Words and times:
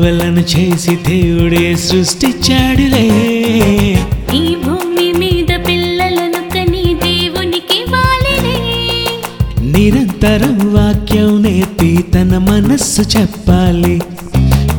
హవ్వలను 0.00 0.40
చేసి 0.40 0.96
దేవుడే 0.96 1.76
సృష్టించాడులే. 1.76 3.08
ఈ 4.34 4.56
భూమి 4.56 5.12
మీద 5.12 5.50
పిల్లలను 5.68 6.40
కని 6.54 6.84
దేవునికి 6.94 7.80
నిరంతరం 9.70 10.56
వాక్యం 10.74 11.42
నేర్పి 11.42 12.04
తన 12.14 12.38
మనస్సు 12.38 13.18
చెప్పాలి. 13.18 14.00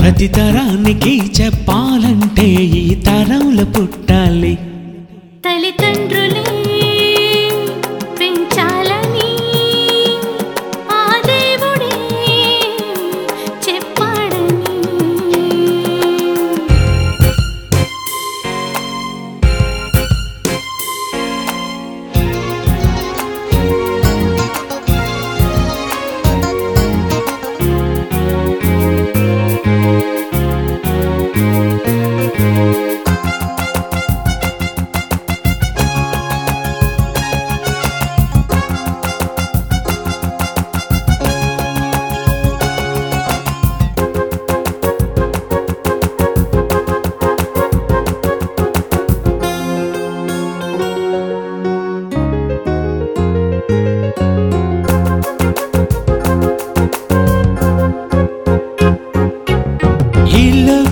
ప్రతి 0.00 0.28
తరానికి 0.28 1.22
చెప్పాలంటే 1.40 2.48
ఈ 2.54 2.94
తరంలో 2.94 3.64
పుట్టాలి. 3.64 4.58
తల్లిదండ్రులే 5.44 6.44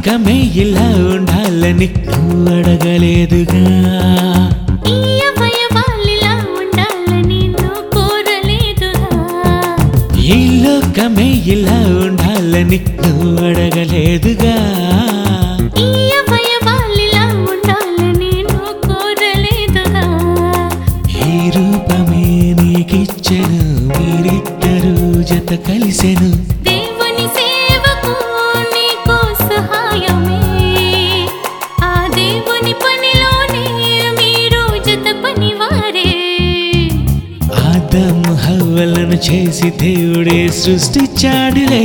లోకమే 0.00 0.34
ఇలా 0.62 0.84
ఉండాలని 1.08 1.86
నువ్వు 2.06 2.36
అడగలేదుగా 2.54 3.62
ఈ 10.26 10.38
లోకమే 10.64 11.28
ఇలా 11.54 11.74
ఉండాలని 12.00 12.70
నువ్వు 12.90 13.36
అడగలేదుగా 13.48 14.56
ఈ 21.26 21.36
రూపమే 21.56 22.24
నీకిచ్చెను 22.60 23.60
మీరిద్దరూ 23.90 24.94
జత 25.30 25.52
కలిసెను 25.68 26.30
చేసి 39.20 39.70
దేవుడే 39.70 40.48
సృష్టించాడులే. 40.48 41.84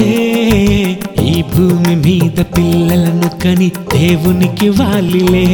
ఈ 1.23 1.41
భూమి 1.41 1.95
మీద 1.95 2.37
పిల్లలను 2.57 3.29
కని 3.43 3.69
దేవునికి 3.93 4.69
వాలిలే. 4.69 5.47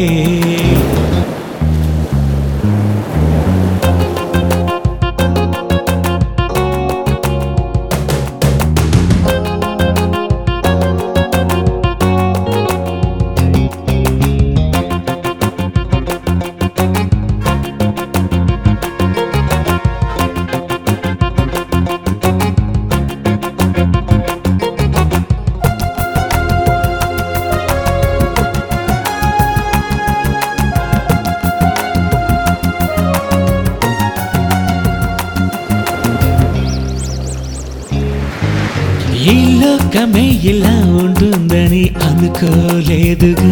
లోకమే 39.94 40.26
ఇలా 40.50 40.74
ఉంటుందని 41.00 41.82
అనుకోలేదుగా. 42.08 43.50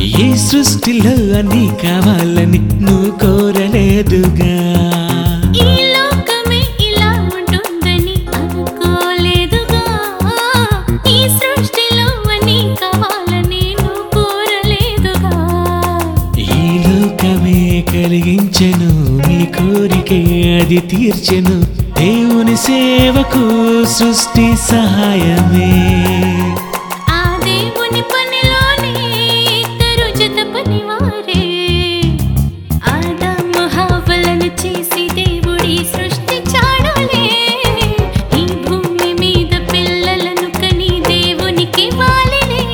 ఈ 0.00 0.26
సృష్టిలో 0.48 1.14
అన్ని 1.38 1.64
కావాలని 1.82 2.60
నువ్వు 2.84 3.10
కోరలేదుగా. 3.22 4.52
ఈ 5.62 5.68
లోకమే 5.94 6.60
ఇలా 6.88 7.10
ఉంటుందని 7.36 8.16
అనుకోలేదుగా. 8.38 9.84
ఈ 11.14 11.18
సృష్టిలో 11.40 12.08
అన్నీ 12.34 12.58
కావాలని 12.82 13.64
నువ్వు 13.82 14.04
కోరలేదుగా. 14.16 15.34
ఈ 16.48 16.66
లోకమే 16.86 17.60
కలిగించెను 17.92 18.92
నీ 19.28 19.40
కోరికే 19.58 20.20
అది 20.60 20.80
తీర్చెను. 20.92 21.81
దేవుని 22.02 22.56
సేవకు 22.56 23.42
సృష్టి 23.96 24.46
సహాయమే. 24.70 25.68
ఆ 27.10 27.20
దేవుని 27.44 28.02
పనిలోనే 28.12 28.92
ఇద్దరు 29.60 30.08
జత 30.18 30.38
పనివారే. 30.54 31.44
ఆదాము 32.94 33.62
హవ్వలను 33.74 34.48
చేసి 34.62 35.04
దేవుడి 35.18 35.76
సృష్టించాడులే 35.92 37.26
ఈ 38.40 38.44
భూమి 38.64 39.10
మీద 39.20 39.52
పిల్లలను 39.72 40.48
కని 40.60 40.90
దేవునికి 41.08 41.86
వాలినే 42.00 42.64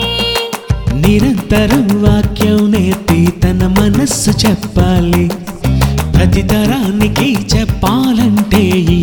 నిరంతరం 1.04 1.86
వాక్యం 2.04 2.70
నేర్పి 2.70 3.20
తన 3.44 3.60
మనస్సు 3.80 4.34
చెప్పాలి. 4.46 5.26
ప్రతి 6.14 6.42
తరానికి 6.42 7.26
చెప్పాలంటే 7.52 8.62
ఈ 8.94 8.97